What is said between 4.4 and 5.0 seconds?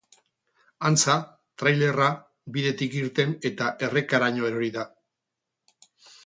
erori da.